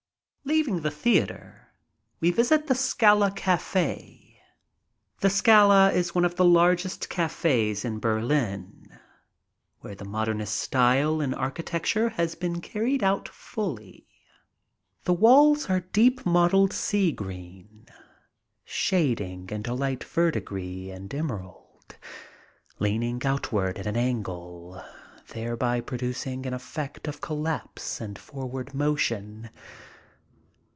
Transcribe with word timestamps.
Leaving 0.43 0.81
the 0.81 0.91
theater, 0.91 1.69
we 2.19 2.29
visit 2.29 2.67
the 2.67 2.75
Scala 2.75 3.31
Cafe, 3.31 4.41
a 4.41 4.41
sort 4.43 4.43
of 4.43 4.51
impressionistic 4.51 5.17
casino. 5.17 5.17
The 5.21 5.29
Scala 5.29 5.91
is 5.97 6.15
one 6.15 6.25
of 6.25 6.35
the 6.35 6.43
largest 6.45 7.09
cafes 7.09 7.85
in 7.85 7.99
Berlin, 7.99 8.99
where 9.79 9.95
the 9.95 10.03
modernist 10.03 10.55
style 10.57 11.21
in 11.21 11.33
architecture 11.33 12.09
has 12.09 12.35
been 12.35 12.59
carried 12.59 13.01
out 13.01 13.29
fully. 13.29 14.07
The 15.05 15.13
walls 15.13 15.69
are 15.69 15.79
deep 15.79 16.25
mottled 16.25 16.73
sea 16.73 17.13
green, 17.13 17.87
shading 18.65 19.47
into 19.53 19.73
light 19.73 20.03
verdigris 20.03 20.89
and 20.93 21.13
emerald, 21.15 21.95
leaning 22.79 23.21
outward 23.23 23.77
at 23.79 23.85
an 23.87 23.95
angle, 23.95 24.83
thereby 25.29 25.79
producing 25.79 26.45
an 26.45 26.53
effect 26.53 27.07
of 27.07 27.21
collapse 27.21 28.01
and 28.01 28.19
forward 28.19 28.73
motion. 28.73 29.49